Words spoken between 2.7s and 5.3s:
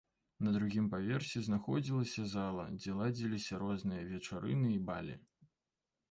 дзе ладзіліся розныя вечарыны і балі.